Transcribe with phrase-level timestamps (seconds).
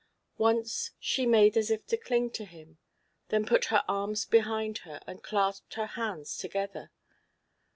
[0.39, 2.79] Once she made as if to cling to him,
[3.27, 6.89] then put her arms behind her and clasped her hands together.